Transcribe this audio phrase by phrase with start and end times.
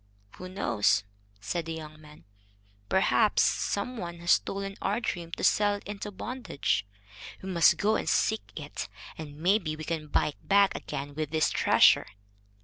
[0.37, 1.03] "Who knows?"
[1.41, 2.23] said the young man;
[2.89, 6.87] "perhaps some one has stolen our dream to sell it into bondage.
[7.43, 11.29] We must go and seek it, and maybe we can buy it back again with
[11.29, 12.07] this treasure."